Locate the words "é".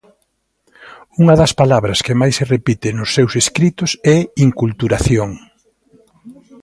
4.15-4.17